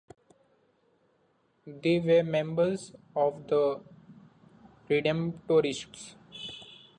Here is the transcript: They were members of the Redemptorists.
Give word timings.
They 1.67 1.99
were 1.99 2.23
members 2.23 2.91
of 3.15 3.47
the 3.47 3.81
Redemptorists. 4.89 6.15